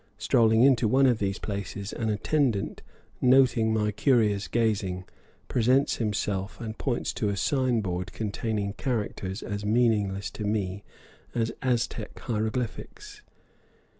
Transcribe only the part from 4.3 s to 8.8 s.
gazing, presents himself and points to a sign board containing